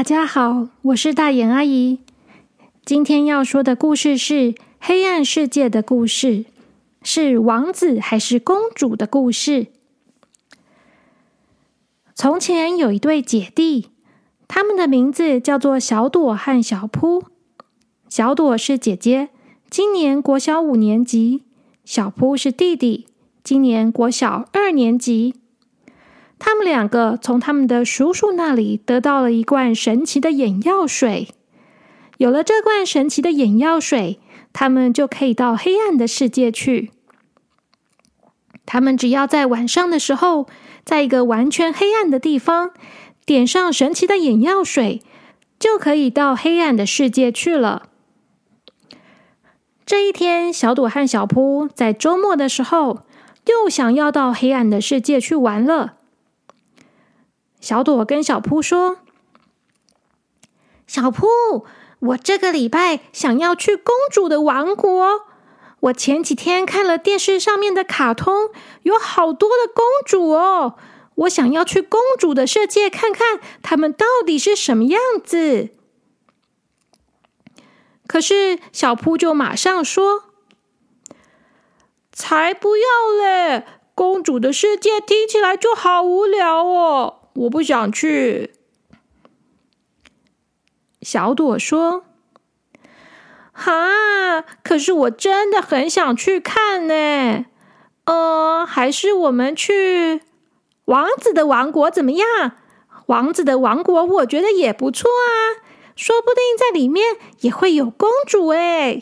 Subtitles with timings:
[0.00, 1.98] 大家好，我是大眼阿姨。
[2.86, 6.26] 今天要说的故事是《黑暗世界的故事》，
[7.02, 9.66] 是王子还是公主的故事。
[12.14, 13.90] 从前有一对姐弟，
[14.48, 17.24] 他们的名字叫做小朵和小扑。
[18.08, 19.28] 小朵是姐姐，
[19.68, 21.42] 今年国小五年级；
[21.84, 23.06] 小扑是弟弟，
[23.44, 25.34] 今年国小二年级。
[26.40, 31.28] 他们两个从他们的叔叔那里得到了一罐神奇的眼药水。
[32.16, 34.18] 有了这罐神奇的眼药水，
[34.52, 36.90] 他们就可以到黑暗的世界去。
[38.64, 40.46] 他们只要在晚上的时候，
[40.84, 42.70] 在一个完全黑暗的地方，
[43.26, 45.02] 点上神奇的眼药水，
[45.58, 47.88] 就可以到黑暗的世界去了。
[49.84, 53.00] 这一天，小朵和小扑在周末的时候，
[53.46, 55.96] 又想要到黑暗的世界去玩了。
[57.60, 58.98] 小朵跟小扑说
[60.86, 61.26] ：“小扑，
[62.00, 65.26] 我这个礼拜想要去公主的王国。
[65.80, 68.50] 我前几天看了电视上面的卡通，
[68.82, 70.76] 有好多的公主哦。
[71.16, 75.68] 我想要去公主的世界看看，他们到底是什么样子。”
[78.08, 80.24] 可是小扑就马上说
[82.10, 82.84] ：“才不要
[83.22, 83.64] 嘞！
[83.94, 88.52] 公主的世界听起来就好无聊哦。”我不想去。
[91.02, 92.04] 小朵说
[93.52, 97.46] ：“哈，可是我真的很想去看呢。
[98.04, 100.20] 呃，还是我们去
[100.86, 102.52] 王子的王国怎么样？
[103.06, 105.64] 王子的王国我觉得也不错啊，
[105.96, 109.00] 说不定在里面也会有公主哎。”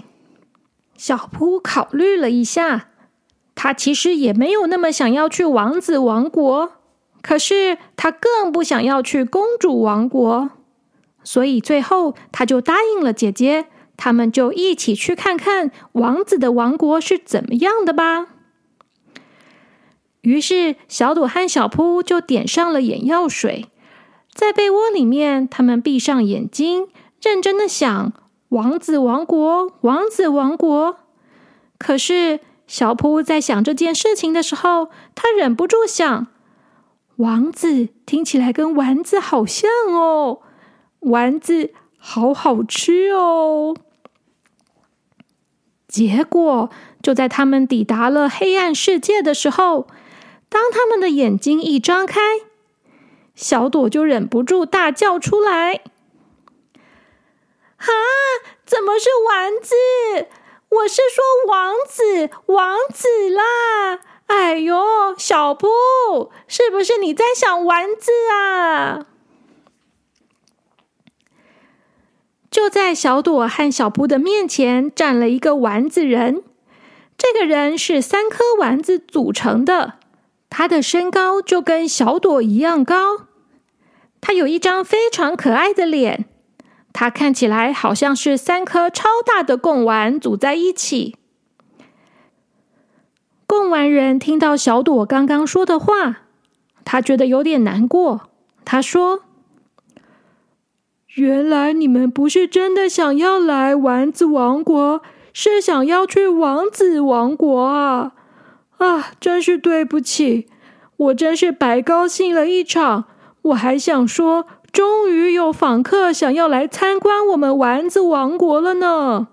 [0.96, 2.88] 小扑考虑了一下，
[3.54, 6.77] 他其实也没有那么想要去王子王国。
[7.20, 10.50] 可是他更不想要去公主王国，
[11.24, 18.28] 所以最后他就答应了姐姐，他们就一起去看看王子的王国是怎么样的吧。
[20.22, 23.66] 于是小朵和小扑就点上了眼药水，
[24.32, 26.88] 在被窝里面，他们闭上眼睛，
[27.20, 28.12] 认真的想
[28.50, 30.98] 王子王国，王子王国。
[31.78, 36.26] 可是小扑在想这件事情的时候，他忍不住想。
[37.18, 40.40] 王子听起来跟丸子好像哦，
[41.00, 43.76] 丸子好好吃哦。
[45.88, 46.70] 结果
[47.02, 49.88] 就在他们抵达了黑暗世界的时候，
[50.48, 52.20] 当他们的眼睛一张开，
[53.34, 55.80] 小朵就忍不住大叫出来
[57.78, 57.88] ：“啊，
[58.64, 59.74] 怎么是丸子？
[60.68, 64.78] 我是说王子，王子啦！”哎呦，
[65.18, 65.68] 小布，
[66.46, 69.06] 是不是你在想丸子啊？
[72.50, 76.42] 就在小朵和小布的面前站了一个丸子人，
[77.18, 79.94] 这个人是三颗丸子组成的，
[80.48, 83.26] 他的身高就跟小朵一样高，
[84.20, 86.24] 他有一张非常可爱的脸，
[86.94, 91.17] 他看起来好像是三颗超大的贡丸组在一起。
[93.48, 96.18] 贡丸人听到小朵刚刚说的话，
[96.84, 98.28] 他觉得有点难过。
[98.62, 99.22] 他说
[101.16, 105.00] ：“原来你们不是真的想要来丸子王国，
[105.32, 108.12] 是想要去王子王国啊！
[108.76, 110.46] 啊，真是对不起，
[110.98, 113.04] 我真是白高兴了一场。
[113.40, 119.28] 我还想说，终于有访客想要来参观我们丸子王国了呢。”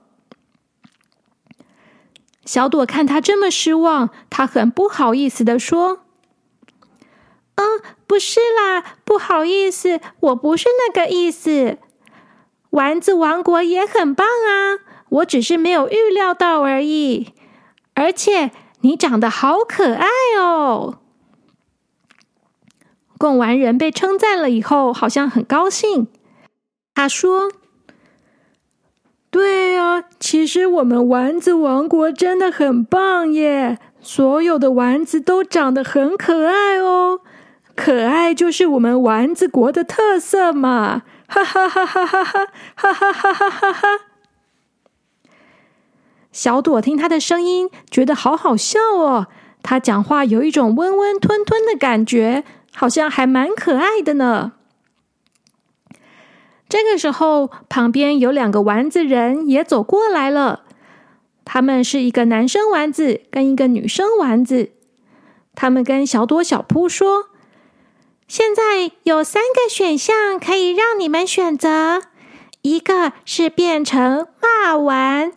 [2.45, 6.01] 小朵看他这么失望，他很不好意思的说
[7.55, 11.79] ：“嗯，不是啦，不好意思，我不是那个意思。
[12.69, 14.77] 丸子王国也很棒啊，
[15.09, 17.33] 我只是没有预料到而已。
[17.95, 18.51] 而且
[18.81, 20.07] 你长得好可爱
[20.37, 20.99] 哦。”
[23.17, 26.07] 贡丸人被称赞了以后，好像很高兴。
[26.93, 27.51] 他说。
[29.35, 33.77] 对啊，其实我们丸子王国真的很棒耶！
[33.99, 37.19] 所有的丸子都长得很可爱哦，
[37.75, 41.01] 可爱就是我们丸子国的特色嘛！
[41.27, 43.87] 哈哈哈哈哈哈哈哈哈哈哈哈！
[46.31, 49.27] 小朵听他的声音，觉得好好笑哦。
[49.61, 54.53] 他讲话有一种温温吞吞的感觉，好像还蛮可爱的呢。
[56.67, 60.63] 这个时候，旁边有两个丸子人也走过来了。
[61.45, 64.71] 他们是一个男生丸子跟一个女生丸子。
[65.53, 67.27] 他们跟小朵、小扑说
[68.27, 72.01] ：“现在有三个选项可以让你们选择：
[72.63, 75.31] 一个是变成骂丸，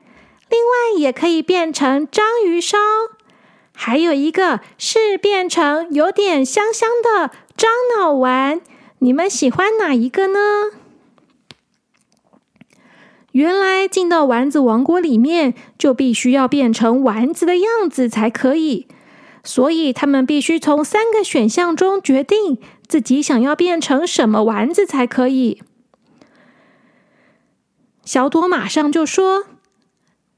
[0.49, 2.79] 另外也可以变成章鱼烧，
[3.75, 8.63] 还有一个是变成有点香香的樟脑丸。
[9.01, 10.39] 你们喜欢哪一个呢？
[13.33, 18.89] 原来进到丸子王国里面，就必须要变成丸子的样子才可以，
[19.45, 22.59] 所以他们必须从三个选项中决定。
[22.89, 25.63] 自己想要变成什么丸子才可以？
[28.03, 29.45] 小朵马上就说：“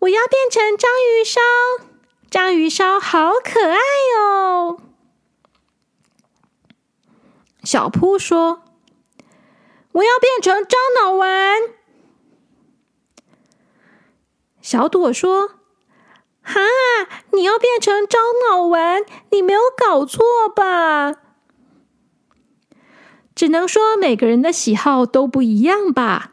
[0.01, 1.41] 我要变成章鱼烧，
[2.29, 3.79] 章鱼烧好可爱
[4.19, 4.79] 哦。”
[7.63, 8.63] 小扑说
[9.93, 11.57] ：“我要变成樟脑丸。”
[14.71, 15.55] 小朵说
[16.43, 16.61] ：“哈，
[17.33, 19.03] 你要变成樟脑丸？
[19.33, 21.17] 你没有搞错吧？”
[23.35, 26.31] 只能说每个人的喜好都不一样吧。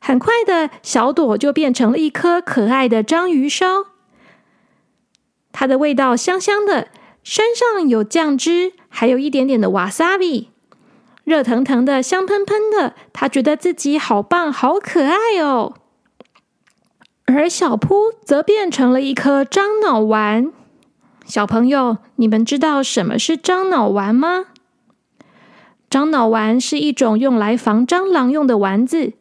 [0.00, 3.86] 很快的小朵就变成了一颗可爱的章鱼烧，
[5.50, 6.86] 它的味道香香的，
[7.24, 10.52] 身上有酱汁，还有一点点的瓦萨比，
[11.24, 12.94] 热腾腾的，香喷喷的。
[13.12, 15.74] 他觉得自己好棒，好可爱哦。
[17.26, 20.52] 而小扑则变成了一颗樟脑丸。
[21.24, 24.44] 小朋友，你们知道什么是樟脑丸吗？
[25.88, 29.14] 樟脑丸是一种用来防蟑螂用的丸子，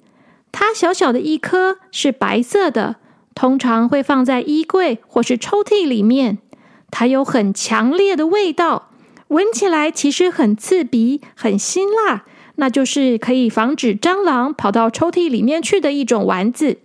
[0.52, 2.98] 它小小的一颗，是白色的，
[3.34, 6.40] 通常会放在衣柜或是抽屉里面。
[6.92, 8.90] 它有很强烈的味道，
[9.30, 12.26] 闻起来其实很刺鼻、很辛辣，
[12.56, 16.80] 那就是可以防止蟑螂跑到抽屉里面去的一种丸子，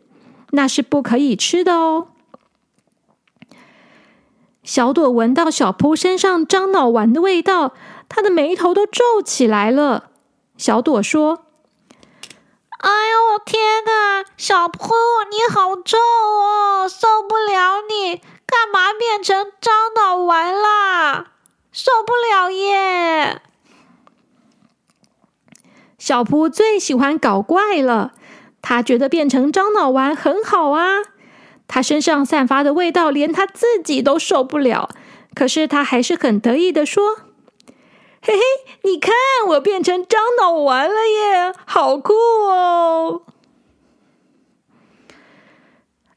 [0.50, 2.08] 那是不可以吃的哦。
[4.62, 7.74] 小朵闻到小扑身上樟脑丸的味道。
[8.10, 10.08] 他的眉头都皱起来了。
[10.56, 11.44] 小朵说
[12.80, 14.24] ：“哎呦，天哪！
[14.38, 14.94] 小扑，
[15.30, 18.16] 你好臭哦，受不了你！
[18.46, 21.32] 干嘛变成樟脑丸啦？
[21.70, 23.42] 受不了耶！”
[25.98, 28.14] 小扑最喜欢搞怪了，
[28.60, 31.02] 他觉得变成樟脑丸很好啊。
[31.66, 34.88] 他身上散发的味道，连他自己都受不了。
[35.34, 37.16] 可是他还是很得意的说。
[38.20, 38.40] 嘿嘿，
[38.82, 39.14] 你看，
[39.48, 43.22] 我变成樟脑丸了耶，好酷哦！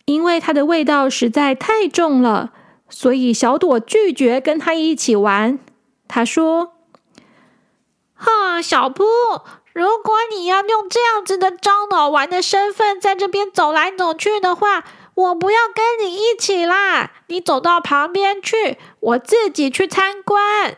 [0.06, 2.52] 因为它的味道实在太重了，
[2.90, 5.60] 所以小朵拒绝跟他一起玩。
[6.08, 6.74] 他说
[8.16, 9.04] ：“哈，小扑，
[9.74, 14.84] 如果你要用这样子的樟脑丸的身份在这边走来走去的话，
[15.16, 17.12] 我不要跟你一起啦。
[17.28, 20.76] 你走到旁边去，我自己去参观。”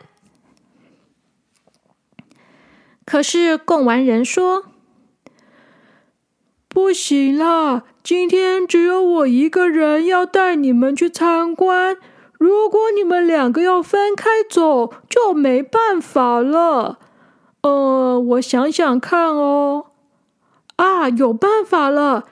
[3.04, 4.64] 可是贡丸人说
[6.68, 11.98] ：“不行啦，今天只有我一个人要带你们去参观。
[12.38, 16.98] 如果你们两个要分开走，就没办法了。
[17.64, 19.86] 呃，我想想看哦。
[20.76, 22.24] 啊，有办法了，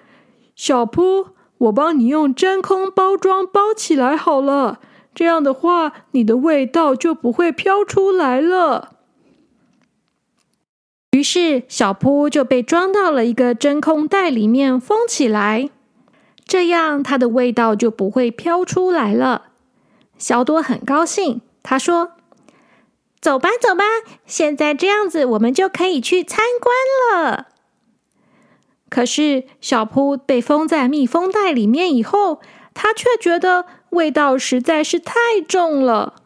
[0.55, 4.79] 小扑，我帮你用真空包装包起来好了。
[5.15, 8.91] 这样的话，你的味道就不会飘出来了。”
[11.17, 15.71] 于是，小扑就被装到了一个真空袋里面，封起来，
[16.45, 19.47] 这样它的味道就不会飘出来了。
[20.19, 22.13] 小朵很高兴，他说
[23.23, 23.85] ：“走吧，走吧，
[24.27, 27.47] 现在这样子，我们就可以去参观了。”
[28.91, 32.43] 可是，小扑被封在密封袋里面以后，
[32.75, 36.17] 他却觉得味道实在是太重了，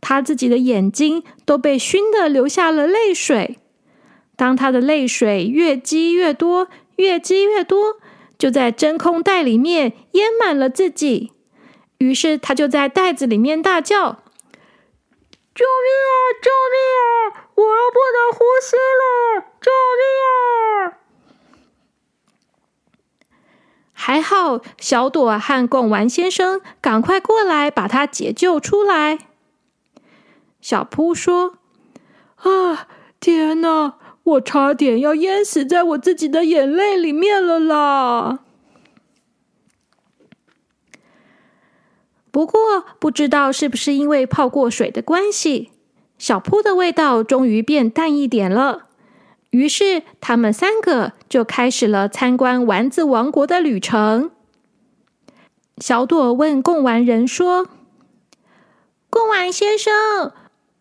[0.00, 3.58] 他自己的眼睛都被熏得流下了泪水。
[4.34, 7.98] 当他的泪水越积越多，越积越多，
[8.36, 11.32] 就在真空袋里面淹满了自己。
[11.98, 14.24] 于是他就在袋子里面大叫
[15.56, 16.12] ：“救命啊！
[16.42, 17.48] 救命啊！
[17.54, 19.40] 我要不能呼吸了！
[19.60, 20.28] 救命啊！”
[23.92, 29.18] 还好，小朵和贡丸先生赶快过来把他解救出来。
[30.60, 31.54] 小扑说
[32.36, 32.86] ：“啊，
[33.18, 33.94] 天哪！”
[34.26, 38.40] 我差点要淹死在我自己的眼泪里面了啦！
[42.36, 45.70] 不过不知道是不是因为泡过水的关系，
[46.18, 48.90] 小铺的味道终于变淡一点了。
[49.52, 54.30] 于是他们三个就开始了参观丸子王国的旅程。
[55.78, 57.68] 小朵问贡丸人说
[59.08, 60.34] ：“贡丸先生。”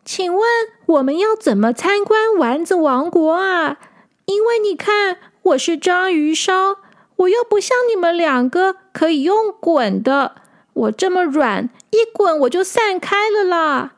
[0.03, 0.43] 请问
[0.87, 3.77] 我们要怎么参观丸子王国啊？
[4.25, 6.79] 因为你看，我是章鱼烧，
[7.15, 10.35] 我又不像你们两个可以用滚的，
[10.75, 13.93] 我这么软，一滚我就散开了啦。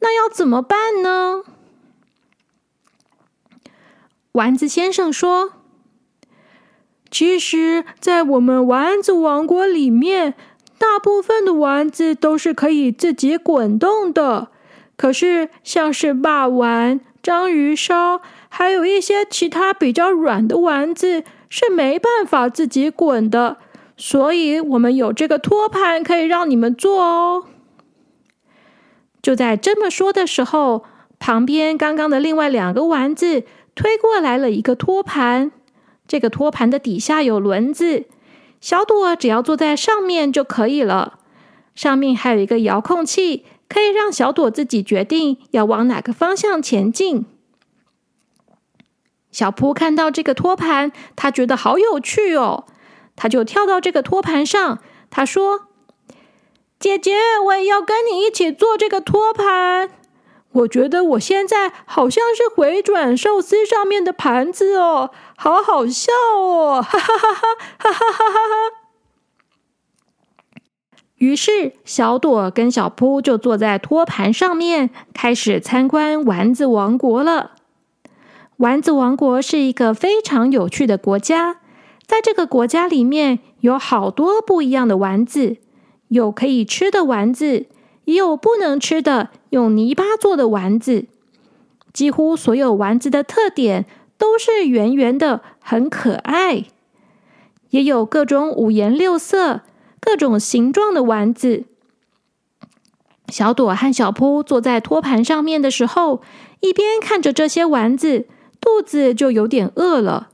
[0.00, 1.42] 那要怎么办呢？
[4.32, 5.52] 丸子先生说
[7.10, 10.34] ：“其实，在我们丸子王国里面，
[10.78, 14.48] 大部分的丸子都是可以自己滚动的。”
[14.98, 23.58] 可是，像是霸丸、章鱼烧，还有一些其他比较软的丸子是没办法自己滚的，
[23.96, 27.46] 所以我们有这个托盘可以让你们坐哦。
[29.22, 30.84] 就在这么说的时候，
[31.18, 35.50] 旁边刚刚的另外两个丸子推过来了一个托盘，
[36.06, 38.06] 这个托盘的底下有轮子，
[38.60, 41.18] 小朵只要坐在上面就可以了，
[41.74, 43.44] 上面还有一个遥控器。
[43.68, 47.26] 可以让小朵自己决定要往哪个方向前进。
[49.32, 52.66] 小扑看到这个托盘，他觉得好有趣哦，
[53.16, 54.78] 他就跳到这个托盘上。
[55.10, 55.68] 他说
[56.78, 59.90] ：“姐姐，我也要跟你一起做这个托盘。
[60.52, 68.52] 我觉得我现在好像是回转寿司上面的盘子哦，好好笑哦！”哈哈哈哈哈哈哈哈哈。
[71.16, 77.52] 于是，小朵跟小扑就坐在托盘上面，开始参观丸子王国了。
[78.58, 81.60] 丸子王国是一个非常有趣的国家，
[82.06, 85.56] 在这个国家里面有好多不一样的丸子，
[86.08, 87.66] 有可以吃的丸子，
[88.04, 91.06] 也有不能吃的用泥巴做的丸子。
[91.92, 93.86] 几乎所有丸子的特点
[94.16, 96.64] 都是圆圆的，很可爱，
[97.70, 99.62] 也有各种五颜六色。
[99.98, 101.64] 各种形状的丸子，
[103.28, 106.22] 小朵和小扑坐在托盘上面的时候，
[106.60, 108.28] 一边看着这些丸子，
[108.60, 110.28] 肚子就有点饿了。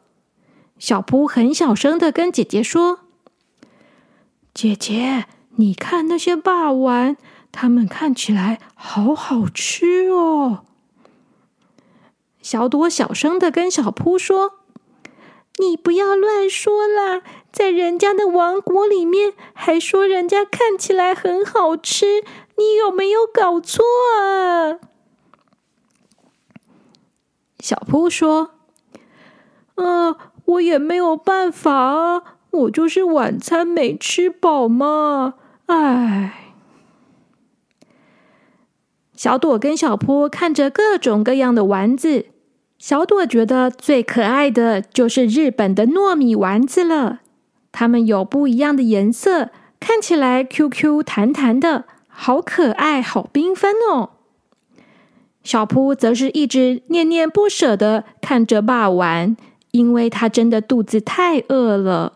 [0.83, 3.03] 小扑很小声的跟姐姐说
[4.53, 7.17] ：“姐姐，你看那些霸王，
[7.53, 10.65] 它们看起来好好吃哦。”
[12.43, 14.55] 小朵小声的跟小扑说
[15.63, 17.23] ：“你不要乱说啦。”
[17.53, 22.25] 在人家的王国里面，还说人家看起来很好吃，
[22.59, 23.85] 你有没有搞错
[24.21, 24.81] 啊？
[27.61, 28.55] 小扑说
[29.77, 35.35] ：“嗯，我也没有办法啊，我就是晚餐没吃饱嘛。”
[35.67, 36.55] 唉，
[39.15, 42.27] 小朵跟小扑看着各种各样的丸子，
[42.79, 47.21] 小朵觉得最可爱的就是日本的糯米丸子了。
[47.71, 54.11] 它们有不一样的颜色，看起来 Q Q 弹弹的，好可爱，好缤纷哦。
[55.43, 59.37] 小扑则是一直念念不舍的看着霸丸，
[59.73, 62.13] 因为他真的肚子太饿了。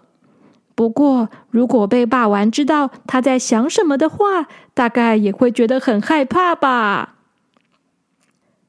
[0.77, 7.15] 不过，如果被霸王知道他在想什么的话，大概也会觉得很害怕吧。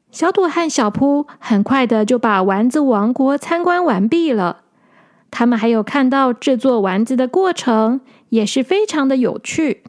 [0.10, 4.64] 小朵和小扑很快的就把丸子王国参观完毕了。
[5.30, 9.84] 他们还有看到制作丸子的过程，也是非常的有趣。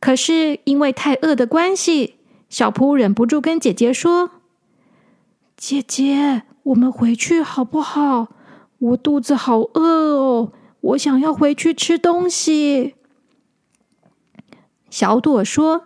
[0.00, 2.14] 可是因为太饿的关系，
[2.48, 4.30] 小扑忍不住跟姐姐说
[5.56, 8.28] ：“姐姐，我们回去好不好？
[8.78, 12.96] 我肚子好饿哦，我想要回去吃东西。”
[14.90, 15.84] 小朵说：“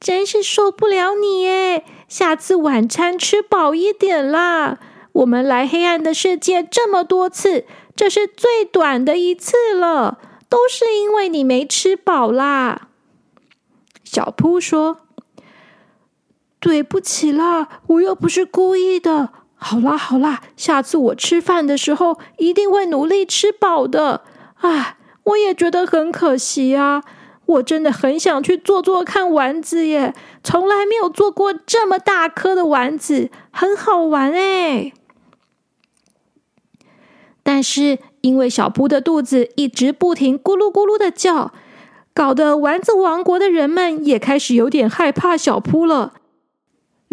[0.00, 1.84] 真是受不了你耶！
[2.08, 4.78] 下次晚餐吃饱一点啦。”
[5.12, 12.88] 我们来黑暗的世界这么多次，这是最短的一次了，都是因为你没吃饱啦。
[14.04, 14.98] 小扑说
[16.66, 19.28] ：“对不起啦，我又不是故意的。
[19.54, 24.22] 好啦好啦，下次我吃饭的时候一定会努力吃饱的。
[24.56, 27.04] 啊，我也觉得很可惜啊，
[27.46, 34.92] 我真的很想去做做看丸子耶，从来没有做过这么大颗的丸子，很好玩哎。”
[37.44, 41.52] 但是，因为小扑的肚子一直不停咕噜咕噜的叫，
[42.12, 46.14] 搞得丸子王国的人们也开始有点害怕小扑了。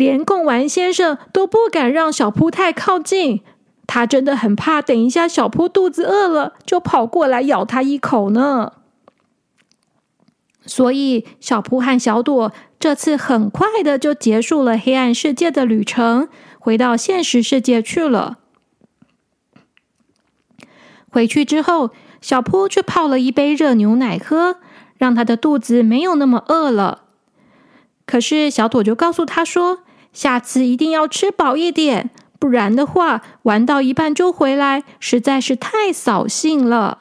[0.03, 3.41] 连贡丸先生都不敢让小扑太靠近，
[3.87, 8.73] 他真的很怕，等一下小扑肚子饿了，就跑过来咬他一口呢。
[10.65, 16.27] 所以，小扑和小朵这次很快的就结束了黑暗世界的旅程，
[16.59, 18.39] 回到现实世界去了。
[21.09, 21.91] 回去之后，
[22.21, 24.57] 小扑却泡了一杯热牛奶喝，
[24.97, 27.03] 让他的肚子没有那么饿了。
[28.05, 29.79] 可是小朵就告诉他说
[30.13, 36.99] ：“下次一定要吃饱一点，不然的话，玩到一半就回来，实在是太扫兴了。”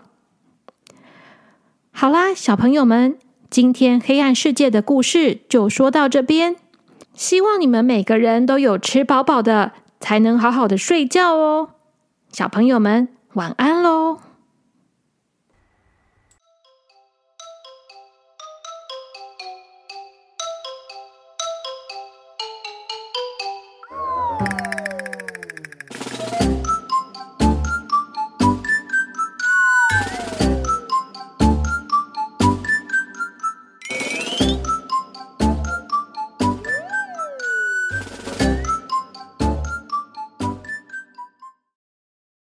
[1.94, 3.18] 好啦，小朋友们，
[3.50, 6.56] 今天黑暗世界的故事就说到这边。
[7.14, 11.68] 希望你们每个人都有吃饱饱的，才能好好的睡觉哦。
[12.32, 14.18] 小朋友们，晚安喽！